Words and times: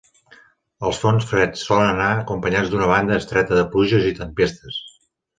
Els 0.87 0.99
fronts 1.01 1.25
freds 1.31 1.65
solen 1.67 1.89
anar 1.89 2.07
acompanyats 2.21 2.71
d'una 2.71 2.87
banda 2.93 3.19
estreta 3.23 3.59
de 3.59 3.67
pluges 3.75 4.09
i 4.13 4.15
tempestes. 4.21 4.81